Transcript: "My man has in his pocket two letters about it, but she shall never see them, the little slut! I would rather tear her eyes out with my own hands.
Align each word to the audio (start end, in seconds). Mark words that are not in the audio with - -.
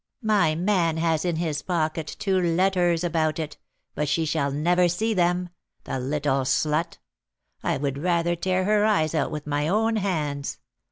"My 0.23 0.55
man 0.55 0.97
has 0.97 1.23
in 1.25 1.35
his 1.35 1.61
pocket 1.61 2.15
two 2.17 2.39
letters 2.41 3.03
about 3.03 3.37
it, 3.37 3.57
but 3.93 4.09
she 4.09 4.25
shall 4.25 4.51
never 4.51 4.87
see 4.89 5.13
them, 5.13 5.49
the 5.83 5.99
little 5.99 6.41
slut! 6.41 6.97
I 7.61 7.77
would 7.77 7.99
rather 7.99 8.35
tear 8.35 8.63
her 8.63 8.83
eyes 8.83 9.13
out 9.13 9.29
with 9.29 9.45
my 9.45 9.67
own 9.67 9.97
hands. 9.97 10.57